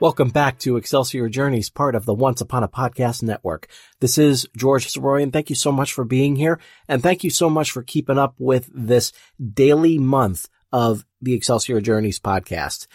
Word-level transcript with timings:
Welcome 0.00 0.30
back 0.30 0.58
to 0.60 0.78
Excelsior 0.78 1.28
Journeys, 1.28 1.68
part 1.68 1.94
of 1.94 2.06
the 2.06 2.14
Once 2.14 2.40
Upon 2.40 2.62
a 2.62 2.68
Podcast 2.68 3.22
Network. 3.22 3.68
This 4.00 4.16
is 4.16 4.48
George 4.56 4.90
Sirois, 4.90 5.22
and 5.22 5.30
thank 5.30 5.50
you 5.50 5.54
so 5.54 5.70
much 5.70 5.92
for 5.92 6.06
being 6.06 6.36
here, 6.36 6.58
and 6.88 7.02
thank 7.02 7.22
you 7.22 7.28
so 7.28 7.50
much 7.50 7.70
for 7.70 7.82
keeping 7.82 8.16
up 8.16 8.34
with 8.38 8.70
this 8.72 9.12
daily 9.52 9.98
month 9.98 10.48
of 10.72 11.04
the 11.20 11.34
Excelsior 11.34 11.82
Journeys 11.82 12.18
podcast, 12.18 12.86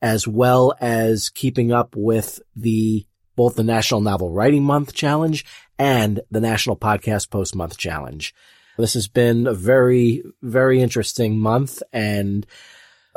as 0.00 0.28
well 0.28 0.72
as 0.80 1.30
keeping 1.30 1.72
up 1.72 1.96
with 1.96 2.40
the 2.54 3.06
both 3.34 3.56
the 3.56 3.64
National 3.64 4.00
Novel 4.00 4.30
Writing 4.30 4.62
Month 4.62 4.94
Challenge 4.94 5.44
and 5.80 6.20
the 6.30 6.40
National 6.40 6.76
Podcast 6.76 7.28
Post 7.28 7.56
Month 7.56 7.76
Challenge. 7.76 8.32
This 8.78 8.94
has 8.94 9.08
been 9.08 9.48
a 9.48 9.52
very, 9.52 10.22
very 10.42 10.80
interesting 10.80 11.40
month, 11.40 11.82
and 11.92 12.46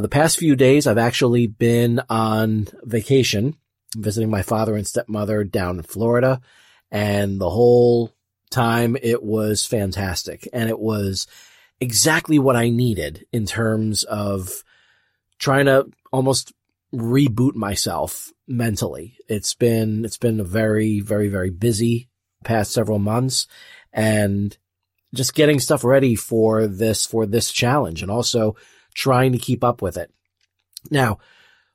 the 0.04 0.10
past 0.10 0.38
few 0.38 0.56
days, 0.56 0.88
I've 0.88 0.98
actually 0.98 1.48
been 1.48 2.02
on 2.10 2.68
vacation, 2.84 3.56
visiting 3.96 4.30
my 4.30 4.42
father 4.42 4.76
and 4.76 4.86
stepmother 4.86 5.44
down 5.44 5.78
in 5.78 5.84
Florida. 5.84 6.42
And 6.92 7.40
the 7.40 7.50
whole 7.50 8.14
time 8.50 8.98
it 9.02 9.24
was 9.24 9.66
fantastic. 9.66 10.48
And 10.52 10.70
it 10.70 10.80
was 10.80 11.28
exactly 11.80 12.40
what 12.40 12.56
I 12.56 12.70
needed 12.70 13.26
in 13.32 13.46
terms 13.46 14.04
of 14.04 14.64
trying 15.40 15.66
to 15.66 15.88
almost 16.12 16.54
reboot 16.94 17.56
myself 17.56 18.32
mentally. 18.48 19.18
It's 19.28 19.54
been, 19.54 20.06
it's 20.06 20.18
been 20.18 20.40
a 20.40 20.46
very, 20.46 21.00
very, 21.00 21.28
very 21.28 21.50
busy 21.50 22.10
past 22.44 22.72
several 22.72 23.00
months 23.00 23.48
and 23.92 24.58
just 25.14 25.34
getting 25.34 25.60
stuff 25.60 25.84
ready 25.84 26.16
for 26.16 26.68
this, 26.68 27.06
for 27.06 27.26
this 27.26 27.52
challenge 27.52 28.02
and 28.02 28.12
also 28.12 28.56
trying 28.96 29.34
to 29.34 29.38
keep 29.38 29.64
up 29.64 29.82
with 29.82 29.98
it. 29.98 30.12
Now, 30.90 31.20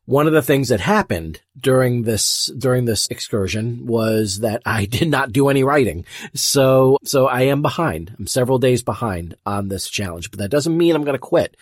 one 0.06 0.26
of 0.26 0.32
the 0.32 0.42
things 0.42 0.70
that 0.70 0.80
happened 0.80 1.40
during 1.56 2.02
this, 2.02 2.50
during 2.58 2.84
this 2.84 3.06
excursion 3.08 3.86
was 3.86 4.40
that 4.40 4.60
I 4.66 4.84
did 4.90 5.08
not 5.08 5.30
do 5.30 5.48
any 5.48 5.62
writing. 5.62 6.04
So, 6.34 6.98
so 7.04 7.28
I 7.28 7.42
am 7.42 7.62
behind. 7.62 8.16
I'm 8.18 8.26
several 8.26 8.58
days 8.58 8.82
behind 8.82 9.36
on 9.46 9.68
this 9.68 9.88
challenge, 9.88 10.30
but 10.30 10.40
that 10.40 10.50
doesn't 10.50 10.76
mean 10.76 10.96
I'm 10.96 11.04
going 11.04 11.14
to 11.14 11.18
quit. 11.18 11.56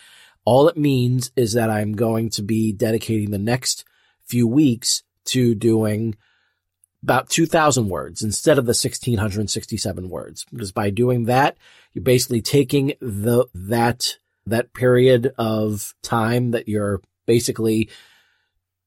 All 0.47 0.69
it 0.69 0.79
means 0.79 1.31
is 1.37 1.53
that 1.53 1.69
I'm 1.69 1.93
going 1.93 2.31
to 2.31 2.43
be 2.43 2.73
dedicating 2.73 3.31
the 3.31 3.39
next 3.39 3.85
few 4.25 4.47
weeks 4.47 5.03
to 5.27 5.55
doing 5.55 6.17
about 7.03 7.29
2000 7.29 7.89
words 7.89 8.23
instead 8.23 8.59
of 8.59 8.65
the 8.65 8.71
1667 8.71 10.09
words. 10.09 10.47
Because 10.51 10.73
by 10.73 10.91
doing 10.91 11.25
that, 11.25 11.59
you're 11.93 12.03
basically 12.03 12.41
taking 12.41 12.95
the, 13.01 13.47
that, 13.55 14.17
that 14.51 14.73
period 14.73 15.33
of 15.39 15.95
time 16.03 16.53
that 16.53 16.69
you're 16.69 17.01
basically 17.27 17.89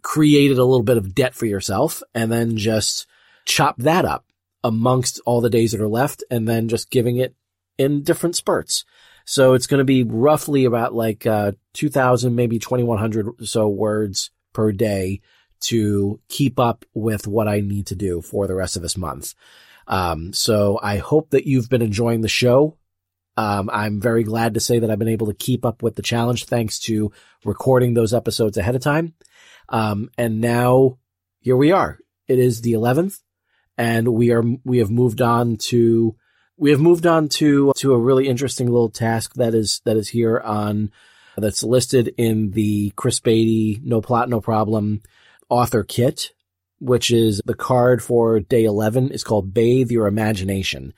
created 0.01 0.57
a 0.57 0.65
little 0.65 0.83
bit 0.83 0.97
of 0.97 1.13
debt 1.13 1.33
for 1.33 1.45
yourself 1.45 2.01
and 2.13 2.31
then 2.31 2.57
just 2.57 3.07
chop 3.45 3.77
that 3.77 4.05
up 4.05 4.25
amongst 4.63 5.19
all 5.25 5.41
the 5.41 5.49
days 5.49 5.71
that 5.71 5.81
are 5.81 5.87
left 5.87 6.23
and 6.29 6.47
then 6.47 6.67
just 6.67 6.89
giving 6.89 7.17
it 7.17 7.35
in 7.77 8.03
different 8.03 8.35
spurts. 8.35 8.85
So 9.25 9.53
it's 9.53 9.67
going 9.67 9.79
to 9.79 9.85
be 9.85 10.03
roughly 10.03 10.65
about 10.65 10.93
like, 10.93 11.25
uh, 11.25 11.53
2000, 11.73 12.35
maybe 12.35 12.59
2100 12.59 13.27
or 13.27 13.45
so 13.45 13.67
words 13.67 14.31
per 14.53 14.71
day 14.71 15.21
to 15.61 16.19
keep 16.27 16.59
up 16.59 16.85
with 16.93 17.27
what 17.27 17.47
I 17.47 17.61
need 17.61 17.87
to 17.87 17.95
do 17.95 18.21
for 18.21 18.47
the 18.47 18.55
rest 18.55 18.75
of 18.75 18.81
this 18.81 18.97
month. 18.97 19.33
Um, 19.87 20.33
so 20.33 20.79
I 20.81 20.97
hope 20.97 21.31
that 21.31 21.45
you've 21.45 21.69
been 21.69 21.81
enjoying 21.81 22.21
the 22.21 22.27
show. 22.27 22.77
Um, 23.41 23.71
I'm 23.73 23.99
very 23.99 24.23
glad 24.23 24.53
to 24.53 24.59
say 24.59 24.77
that 24.77 24.91
I've 24.91 24.99
been 24.99 25.07
able 25.07 25.25
to 25.25 25.33
keep 25.33 25.65
up 25.65 25.81
with 25.81 25.95
the 25.95 26.03
challenge 26.03 26.45
thanks 26.45 26.77
to 26.81 27.11
recording 27.43 27.95
those 27.95 28.13
episodes 28.13 28.55
ahead 28.55 28.75
of 28.75 28.83
time. 28.83 29.15
Um, 29.67 30.11
and 30.15 30.41
now 30.41 30.99
here 31.39 31.57
we 31.57 31.71
are. 31.71 31.97
It 32.27 32.37
is 32.37 32.61
the 32.61 32.73
11th 32.73 33.19
and 33.79 34.09
we 34.09 34.31
are, 34.31 34.43
we 34.63 34.77
have 34.77 34.91
moved 34.91 35.23
on 35.23 35.57
to, 35.57 36.15
we 36.55 36.69
have 36.69 36.79
moved 36.79 37.07
on 37.07 37.29
to, 37.29 37.73
to 37.77 37.93
a 37.93 37.97
really 37.97 38.27
interesting 38.27 38.67
little 38.67 38.91
task 38.91 39.33
that 39.35 39.55
is, 39.55 39.81
that 39.85 39.97
is 39.97 40.09
here 40.09 40.39
on, 40.39 40.91
that's 41.35 41.63
listed 41.63 42.13
in 42.17 42.51
the 42.51 42.93
Chris 42.95 43.19
Baty 43.19 43.81
No 43.83 44.01
Plot, 44.01 44.29
No 44.29 44.39
Problem 44.39 45.01
author 45.49 45.83
kit, 45.83 46.31
which 46.79 47.09
is 47.09 47.41
the 47.43 47.55
card 47.55 48.03
for 48.03 48.39
day 48.39 48.65
11 48.65 49.09
is 49.09 49.23
called 49.23 49.51
Bathe 49.51 49.89
Your 49.89 50.05
Imagination. 50.05 50.93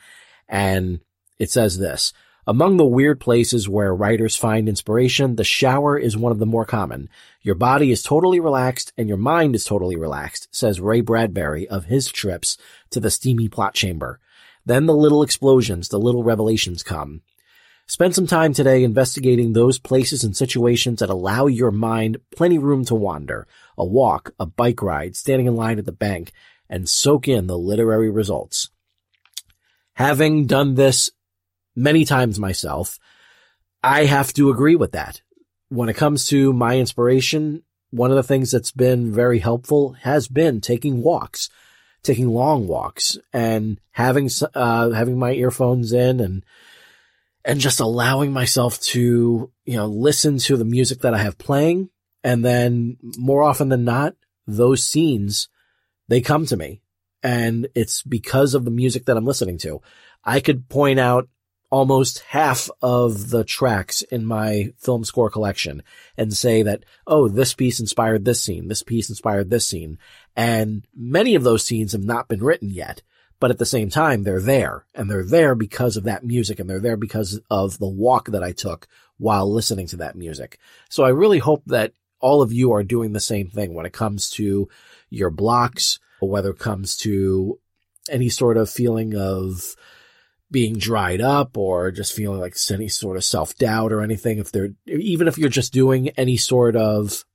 And 0.50 1.00
it 1.40 1.50
says 1.50 1.78
this. 1.78 2.12
Among 2.46 2.76
the 2.76 2.86
weird 2.86 3.22
places 3.22 3.70
where 3.70 3.96
writers 3.96 4.36
find 4.36 4.68
inspiration, 4.68 5.38
the 5.38 5.46
shower 5.46 5.98
is 5.98 6.18
one 6.18 6.34
of 6.34 6.40
the 6.40 6.46
more 6.46 6.66
common. 6.66 7.08
Your 7.42 7.56
body 7.56 7.90
is 7.90 8.04
totally 8.04 8.42
relaxed 8.42 8.92
and 8.98 9.08
your 9.08 9.18
mind 9.18 9.56
is 9.56 9.64
totally 9.64 9.96
relaxed, 9.96 10.50
says 10.52 10.82
Ray 10.82 11.00
Bradbury 11.00 11.68
of 11.70 11.86
his 11.86 12.10
trips 12.10 12.58
to 12.90 13.00
the 13.00 13.10
steamy 13.10 13.48
plot 13.48 13.74
chamber. 13.74 14.20
Then 14.66 14.88
the 14.88 14.96
little 14.96 15.24
explosions, 15.24 15.88
the 15.88 16.00
little 16.00 16.24
revelations 16.24 16.84
come. 16.84 17.22
Spend 17.88 18.14
some 18.14 18.28
time 18.28 18.54
today 18.54 18.84
investigating 18.84 19.54
those 19.54 19.80
places 19.80 20.26
and 20.26 20.36
situations 20.36 21.00
that 21.00 21.10
allow 21.10 21.48
your 21.48 21.72
mind 21.72 22.18
plenty 22.36 22.58
room 22.58 22.84
to 22.86 22.96
wander. 22.96 23.48
A 23.78 23.86
walk, 23.86 24.32
a 24.38 24.46
bike 24.46 24.82
ride, 24.82 25.16
standing 25.16 25.48
in 25.48 25.56
line 25.56 25.80
at 25.80 25.86
the 25.86 25.92
bank, 25.94 26.34
and 26.70 26.90
soak 26.90 27.28
in 27.28 27.48
the 27.48 27.58
literary 27.58 28.10
results. 28.10 28.70
Having 29.94 30.48
done 30.48 30.76
this 30.76 31.12
many 31.76 32.06
times 32.06 32.40
myself, 32.40 33.00
I 33.84 34.06
have 34.06 34.34
to 34.34 34.50
agree 34.50 34.76
with 34.76 34.92
that. 34.94 35.22
When 35.70 35.90
it 35.90 35.96
comes 35.96 36.28
to 36.28 36.54
my 36.54 36.78
inspiration, 36.78 37.64
one 37.90 38.12
of 38.12 38.16
the 38.16 38.24
things 38.24 38.52
that's 38.52 38.72
been 38.72 39.12
very 39.12 39.40
helpful 39.40 39.94
has 40.02 40.28
been 40.28 40.62
taking 40.62 41.02
walks, 41.02 41.50
taking 42.04 42.30
long 42.30 42.68
walks 42.68 43.18
and 43.32 43.80
having, 43.92 44.30
uh, 44.56 44.92
having 44.92 45.18
my 45.18 45.34
earphones 45.34 45.94
in 45.94 46.20
and, 46.20 46.46
and 47.46 47.60
just 47.60 47.80
allowing 47.80 48.32
myself 48.32 48.80
to, 48.80 49.52
you 49.66 49.76
know, 49.76 49.88
listen 49.88 50.38
to 50.40 50.58
the 50.58 50.66
music 50.66 51.02
that 51.02 51.14
I 51.14 51.20
have 51.20 51.38
playing. 51.38 51.90
And 52.24 52.44
then 52.44 52.98
more 53.18 53.44
often 53.44 53.70
than 53.70 53.84
not, 53.84 54.16
those 54.48 54.86
scenes, 54.86 55.50
they 56.08 56.22
come 56.22 56.46
to 56.48 56.58
me 56.58 56.82
and 57.22 57.68
it's 57.74 58.04
because 58.04 58.54
of 58.54 58.66
the 58.66 58.72
music 58.72 59.06
that 59.06 59.18
I'm 59.18 59.26
listening 59.26 59.58
to. 59.60 59.82
I 60.24 60.40
could 60.42 60.70
point 60.70 61.00
out 61.00 61.28
almost 61.74 62.20
half 62.20 62.70
of 62.84 63.32
the 63.32 63.44
tracks 63.44 64.04
in 64.04 64.24
my 64.24 64.72
film 64.78 65.04
score 65.04 65.32
collection 65.32 65.82
and 66.16 66.32
say 66.32 66.62
that, 66.62 66.84
oh, 67.08 67.28
this 67.28 67.56
piece 67.56 67.80
inspired 67.80 68.24
this 68.24 68.40
scene. 68.40 68.68
This 68.68 68.84
piece 68.84 69.10
inspired 69.10 69.50
this 69.50 69.66
scene. 69.66 69.98
And 70.36 70.86
many 70.96 71.34
of 71.34 71.44
those 71.44 71.66
scenes 71.66 71.94
have 71.94 72.04
not 72.04 72.28
been 72.28 72.44
written 72.44 72.70
yet, 72.70 73.02
but 73.40 73.50
at 73.50 73.58
the 73.58 73.66
same 73.66 73.90
time, 73.90 74.22
they're 74.22 74.40
there 74.40 74.86
and 74.94 75.10
they're 75.10 75.26
there 75.26 75.56
because 75.56 75.98
of 75.98 76.04
that 76.04 76.24
music 76.24 76.60
and 76.60 76.70
they're 76.70 76.80
there 76.80 76.96
because 76.96 77.42
of 77.50 77.80
the 77.80 77.88
walk 77.88 78.28
that 78.28 78.44
I 78.44 78.52
took 78.52 78.88
while 79.18 79.52
listening 79.52 79.88
to 79.88 79.98
that 79.98 80.16
music. 80.16 80.60
So 80.90 81.04
I 81.04 81.10
really 81.10 81.40
hope 81.40 81.64
that 81.66 81.94
all 82.20 82.44
of 82.44 82.54
you 82.54 82.74
are 82.74 82.84
doing 82.84 83.14
the 83.14 83.20
same 83.20 83.50
thing 83.50 83.74
when 83.74 83.88
it 83.88 83.94
comes 83.94 84.30
to 84.32 84.70
your 85.10 85.32
blocks, 85.32 85.98
whether 86.22 86.52
it 86.52 86.60
comes 86.60 86.96
to 86.98 87.60
any 88.12 88.30
sort 88.30 88.58
of 88.58 88.70
feeling 88.70 89.16
of 89.16 89.76
being 90.54 90.78
dried 90.78 91.20
up 91.20 91.58
or 91.58 91.92
just 91.92 92.14
feeling 92.14 92.40
like 92.40 92.56
any 92.72 92.88
sort 92.88 93.18
of 93.18 93.24
self 93.26 93.56
doubt 93.56 93.92
or 93.92 94.02
anything. 94.02 94.38
If 94.38 94.52
they're, 94.54 94.70
even 94.86 95.28
if 95.28 95.38
you're 95.38 95.50
just 95.50 95.74
doing 95.74 96.10
any 96.10 96.38
sort 96.38 96.78
of, 96.78 97.26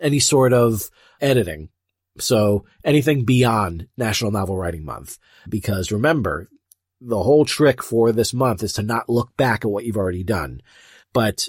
any 0.00 0.20
sort 0.20 0.52
of 0.52 0.88
editing. 1.20 1.70
So 2.18 2.64
anything 2.84 3.24
beyond 3.24 3.88
National 3.96 4.30
Novel 4.30 4.56
Writing 4.56 4.84
Month. 4.84 5.18
Because 5.48 5.90
remember, 5.90 6.48
the 7.00 7.22
whole 7.22 7.44
trick 7.44 7.82
for 7.82 8.12
this 8.12 8.32
month 8.32 8.62
is 8.62 8.74
to 8.74 8.82
not 8.82 9.08
look 9.08 9.36
back 9.36 9.64
at 9.64 9.70
what 9.70 9.84
you've 9.84 9.96
already 9.96 10.22
done. 10.22 10.60
But 11.12 11.48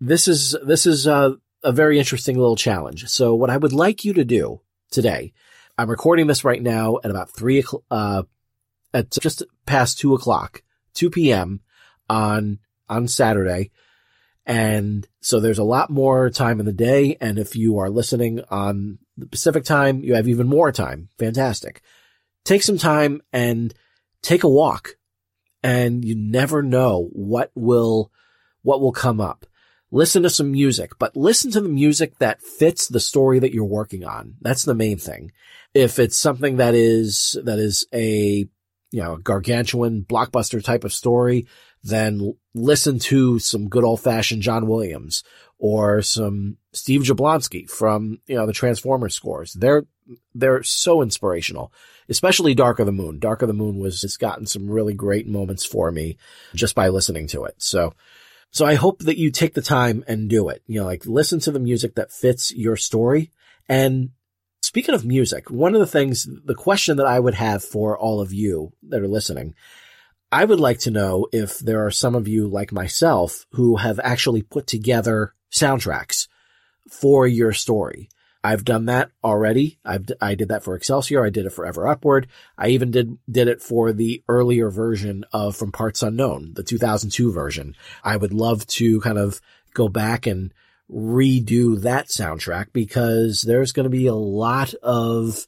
this 0.00 0.28
is, 0.28 0.54
this 0.64 0.86
is 0.86 1.06
a, 1.06 1.36
a 1.62 1.72
very 1.72 1.98
interesting 1.98 2.36
little 2.36 2.56
challenge. 2.56 3.08
So 3.08 3.34
what 3.34 3.50
I 3.50 3.56
would 3.56 3.72
like 3.72 4.04
you 4.04 4.12
to 4.12 4.24
do 4.24 4.60
today, 4.90 5.32
I'm 5.76 5.90
recording 5.90 6.26
this 6.26 6.44
right 6.44 6.62
now 6.62 6.98
at 7.02 7.10
about 7.10 7.30
three, 7.30 7.64
uh, 7.90 8.22
at 8.94 9.10
just 9.10 9.42
past 9.66 9.98
two 9.98 10.14
o'clock, 10.14 10.62
2 10.94 11.10
p.m. 11.10 11.60
on, 12.08 12.60
on 12.88 13.08
Saturday. 13.08 13.70
And 14.46 15.06
so 15.20 15.40
there's 15.40 15.58
a 15.58 15.64
lot 15.64 15.90
more 15.90 16.30
time 16.30 16.60
in 16.60 16.66
the 16.66 16.72
day. 16.72 17.16
And 17.20 17.38
if 17.38 17.56
you 17.56 17.78
are 17.78 17.90
listening 17.90 18.40
on 18.50 18.98
the 19.16 19.26
Pacific 19.26 19.64
time, 19.64 20.00
you 20.02 20.14
have 20.14 20.28
even 20.28 20.46
more 20.46 20.70
time. 20.70 21.08
Fantastic. 21.18 21.82
Take 22.44 22.62
some 22.62 22.78
time 22.78 23.22
and 23.32 23.74
take 24.22 24.44
a 24.44 24.48
walk 24.48 24.96
and 25.62 26.04
you 26.04 26.14
never 26.14 26.62
know 26.62 27.08
what 27.12 27.50
will, 27.54 28.12
what 28.62 28.80
will 28.80 28.92
come 28.92 29.20
up. 29.20 29.46
Listen 29.90 30.24
to 30.24 30.30
some 30.30 30.50
music, 30.50 30.92
but 30.98 31.16
listen 31.16 31.50
to 31.52 31.60
the 31.60 31.68
music 31.68 32.18
that 32.18 32.42
fits 32.42 32.88
the 32.88 33.00
story 33.00 33.38
that 33.38 33.52
you're 33.52 33.64
working 33.64 34.04
on. 34.04 34.34
That's 34.40 34.64
the 34.64 34.74
main 34.74 34.98
thing. 34.98 35.30
If 35.72 35.98
it's 35.98 36.16
something 36.16 36.56
that 36.56 36.74
is, 36.74 37.38
that 37.44 37.58
is 37.58 37.86
a, 37.94 38.48
you 38.94 39.02
know, 39.02 39.16
gargantuan 39.16 40.04
blockbuster 40.08 40.62
type 40.62 40.84
of 40.84 40.92
story, 40.92 41.48
then 41.82 42.36
listen 42.54 43.00
to 43.00 43.40
some 43.40 43.68
good 43.68 43.82
old 43.82 44.00
fashioned 44.00 44.40
John 44.40 44.68
Williams 44.68 45.24
or 45.58 46.00
some 46.00 46.58
Steve 46.72 47.00
Jablonsky 47.00 47.68
from, 47.68 48.20
you 48.28 48.36
know, 48.36 48.46
the 48.46 48.52
Transformers 48.52 49.12
scores. 49.12 49.52
They're, 49.54 49.84
they're 50.32 50.62
so 50.62 51.02
inspirational, 51.02 51.72
especially 52.08 52.54
Dark 52.54 52.78
of 52.78 52.86
the 52.86 52.92
Moon. 52.92 53.18
Dark 53.18 53.42
of 53.42 53.48
the 53.48 53.52
Moon 53.52 53.78
was, 53.78 54.04
it's 54.04 54.16
gotten 54.16 54.46
some 54.46 54.70
really 54.70 54.94
great 54.94 55.26
moments 55.26 55.64
for 55.64 55.90
me 55.90 56.16
just 56.54 56.76
by 56.76 56.86
listening 56.86 57.26
to 57.28 57.46
it. 57.46 57.56
So, 57.58 57.94
so 58.52 58.64
I 58.64 58.76
hope 58.76 59.00
that 59.00 59.18
you 59.18 59.32
take 59.32 59.54
the 59.54 59.60
time 59.60 60.04
and 60.06 60.30
do 60.30 60.48
it. 60.50 60.62
You 60.68 60.78
know, 60.78 60.86
like 60.86 61.04
listen 61.04 61.40
to 61.40 61.50
the 61.50 61.58
music 61.58 61.96
that 61.96 62.12
fits 62.12 62.54
your 62.54 62.76
story. 62.76 63.32
And 63.68 64.10
speaking 64.64 64.94
of 64.94 65.04
music, 65.04 65.50
one 65.50 65.74
of 65.74 65.80
the 65.80 65.86
things, 65.86 66.28
the 66.44 66.54
question 66.54 66.96
that 66.96 67.06
I 67.06 67.20
would 67.20 67.34
have 67.34 67.62
for 67.64 67.98
all 67.98 68.20
of 68.20 68.32
you 68.32 68.72
that 68.88 69.00
are 69.00 69.08
listening 69.08 69.54
I 70.34 70.44
would 70.44 70.58
like 70.58 70.80
to 70.80 70.90
know 70.90 71.28
if 71.30 71.60
there 71.60 71.86
are 71.86 71.92
some 71.92 72.16
of 72.16 72.26
you 72.26 72.48
like 72.48 72.72
myself 72.72 73.46
who 73.52 73.76
have 73.76 74.00
actually 74.02 74.42
put 74.42 74.66
together 74.66 75.32
soundtracks 75.52 76.26
for 76.90 77.24
your 77.24 77.52
story. 77.52 78.08
I've 78.42 78.64
done 78.64 78.86
that 78.86 79.12
already. 79.22 79.78
I've, 79.84 80.06
I 80.20 80.34
did 80.34 80.48
that 80.48 80.64
for 80.64 80.74
Excelsior. 80.74 81.24
I 81.24 81.30
did 81.30 81.46
it 81.46 81.52
for 81.52 81.64
Ever 81.64 81.86
Upward. 81.86 82.26
I 82.58 82.70
even 82.70 82.90
did, 82.90 83.16
did 83.30 83.46
it 83.46 83.62
for 83.62 83.92
the 83.92 84.24
earlier 84.28 84.70
version 84.70 85.24
of 85.32 85.54
From 85.54 85.70
Parts 85.70 86.02
Unknown, 86.02 86.54
the 86.54 86.64
2002 86.64 87.30
version. 87.30 87.76
I 88.02 88.16
would 88.16 88.34
love 88.34 88.66
to 88.66 89.00
kind 89.02 89.18
of 89.18 89.40
go 89.72 89.88
back 89.88 90.26
and 90.26 90.52
redo 90.90 91.80
that 91.82 92.08
soundtrack 92.08 92.66
because 92.72 93.42
there's 93.42 93.72
going 93.72 93.84
to 93.84 93.90
be 93.90 94.06
a 94.06 94.14
lot 94.14 94.74
of 94.82 95.46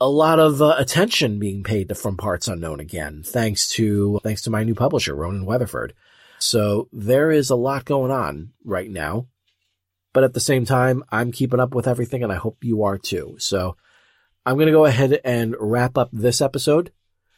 a 0.00 0.08
lot 0.08 0.38
of 0.38 0.60
uh, 0.60 0.74
attention 0.76 1.38
being 1.38 1.62
paid 1.62 1.88
to 1.88 1.94
From 1.94 2.16
Parts 2.16 2.48
Unknown 2.48 2.80
again, 2.80 3.22
thanks 3.24 3.70
to 3.70 4.20
thanks 4.22 4.42
to 4.42 4.50
my 4.50 4.64
new 4.64 4.74
publisher, 4.74 5.14
Ronan 5.14 5.46
Weatherford. 5.46 5.94
So 6.38 6.88
there 6.92 7.30
is 7.30 7.50
a 7.50 7.56
lot 7.56 7.84
going 7.84 8.10
on 8.10 8.50
right 8.64 8.90
now, 8.90 9.28
but 10.12 10.24
at 10.24 10.34
the 10.34 10.40
same 10.40 10.64
time, 10.64 11.04
I'm 11.10 11.32
keeping 11.32 11.60
up 11.60 11.74
with 11.74 11.88
everything, 11.88 12.22
and 12.22 12.32
I 12.32 12.36
hope 12.36 12.64
you 12.64 12.82
are 12.82 12.98
too. 12.98 13.36
So 13.38 13.76
I'm 14.44 14.56
going 14.56 14.66
to 14.66 14.72
go 14.72 14.84
ahead 14.84 15.20
and 15.24 15.54
wrap 15.58 15.96
up 15.96 16.10
this 16.12 16.40
episode. 16.40 16.92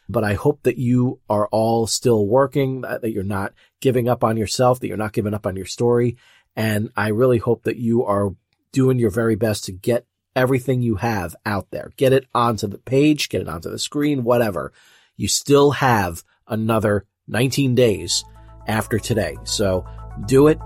But 0.08 0.22
I 0.22 0.34
hope 0.34 0.62
that 0.62 0.78
you 0.78 1.20
are 1.28 1.48
all 1.48 1.88
still 1.88 2.26
working, 2.28 2.82
that 2.82 3.10
you're 3.10 3.24
not 3.24 3.54
giving 3.80 4.08
up 4.08 4.22
on 4.22 4.36
yourself, 4.36 4.78
that 4.78 4.86
you're 4.86 4.96
not 4.96 5.12
giving 5.12 5.34
up 5.34 5.46
on 5.46 5.56
your 5.56 5.66
story. 5.66 6.16
And 6.56 6.90
I 6.96 7.08
really 7.08 7.38
hope 7.38 7.64
that 7.64 7.76
you 7.76 8.04
are 8.04 8.34
doing 8.72 8.98
your 8.98 9.10
very 9.10 9.36
best 9.36 9.64
to 9.66 9.72
get 9.72 10.06
everything 10.34 10.82
you 10.82 10.96
have 10.96 11.36
out 11.44 11.70
there. 11.70 11.92
Get 11.96 12.12
it 12.12 12.26
onto 12.34 12.66
the 12.66 12.78
page, 12.78 13.28
get 13.28 13.42
it 13.42 13.48
onto 13.48 13.70
the 13.70 13.78
screen, 13.78 14.24
whatever. 14.24 14.72
You 15.16 15.28
still 15.28 15.72
have 15.72 16.24
another 16.48 17.06
19 17.28 17.74
days 17.74 18.24
after 18.66 18.98
today. 18.98 19.36
So 19.44 19.86
do 20.26 20.46
it. 20.48 20.58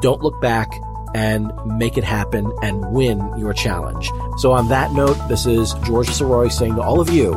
Don't 0.00 0.22
look 0.22 0.40
back 0.40 0.70
and 1.14 1.50
make 1.64 1.96
it 1.96 2.04
happen 2.04 2.52
and 2.62 2.92
win 2.92 3.18
your 3.38 3.54
challenge. 3.54 4.10
So 4.38 4.52
on 4.52 4.68
that 4.68 4.92
note, 4.92 5.16
this 5.28 5.46
is 5.46 5.74
George 5.84 6.08
Sirois 6.08 6.52
saying 6.52 6.74
to 6.76 6.82
all 6.82 7.00
of 7.00 7.08
you, 7.08 7.34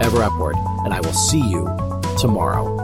ever 0.00 0.22
upward, 0.22 0.56
and 0.84 0.94
I 0.94 1.00
will 1.00 1.12
see 1.12 1.40
you 1.40 1.64
tomorrow. 2.18 2.83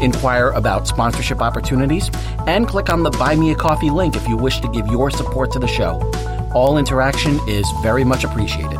inquire 0.00 0.50
about 0.50 0.86
sponsorship 0.86 1.40
opportunities, 1.40 2.10
and 2.46 2.68
click 2.68 2.90
on 2.90 3.02
the 3.02 3.10
Buy 3.10 3.36
Me 3.36 3.52
a 3.52 3.54
Coffee 3.54 3.90
link 3.90 4.16
if 4.16 4.28
you 4.28 4.36
wish 4.36 4.60
to 4.60 4.68
give 4.68 4.86
your 4.88 5.10
support 5.10 5.50
to 5.52 5.58
the 5.58 5.68
show. 5.68 6.00
All 6.54 6.78
interaction 6.78 7.38
is 7.48 7.66
very 7.82 8.04
much 8.04 8.24
appreciated. 8.24 8.78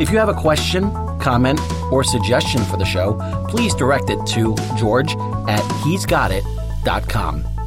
If 0.00 0.10
you 0.10 0.18
have 0.18 0.28
a 0.28 0.34
question, 0.34 0.90
comment, 1.18 1.60
or 1.90 2.04
suggestion 2.04 2.62
for 2.64 2.76
the 2.76 2.84
show, 2.84 3.18
please 3.48 3.74
direct 3.74 4.10
it 4.10 4.24
to 4.28 4.54
george 4.76 5.14
at 5.48 5.62
he'sgotit.com. 5.82 7.57